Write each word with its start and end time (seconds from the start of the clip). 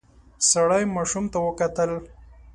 سړی 0.51 0.83
ماشوم 0.95 1.25
ته 1.31 1.37
وکتل. 1.47 1.91